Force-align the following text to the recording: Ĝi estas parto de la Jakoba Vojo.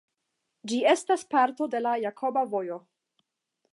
Ĝi 0.71 0.79
estas 0.93 1.25
parto 1.35 1.67
de 1.75 1.81
la 1.87 1.93
Jakoba 2.05 2.45
Vojo. 2.55 2.79